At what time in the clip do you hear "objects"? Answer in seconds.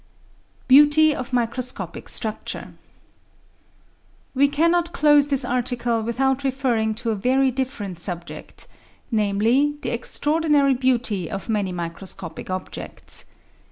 12.49-13.25